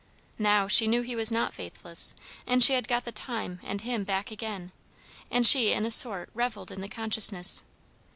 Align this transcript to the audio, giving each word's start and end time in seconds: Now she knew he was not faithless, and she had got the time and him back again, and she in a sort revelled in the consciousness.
Now 0.39 0.67
she 0.67 0.87
knew 0.87 1.03
he 1.03 1.15
was 1.15 1.31
not 1.31 1.53
faithless, 1.53 2.15
and 2.47 2.63
she 2.63 2.73
had 2.73 2.87
got 2.87 3.05
the 3.05 3.11
time 3.11 3.59
and 3.63 3.81
him 3.81 4.03
back 4.03 4.31
again, 4.31 4.71
and 5.29 5.45
she 5.45 5.73
in 5.73 5.85
a 5.85 5.91
sort 5.91 6.31
revelled 6.33 6.71
in 6.71 6.81
the 6.81 6.89
consciousness. 6.89 7.65